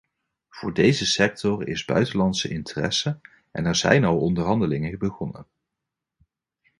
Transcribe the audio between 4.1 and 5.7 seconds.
onderhandelingen begonnen.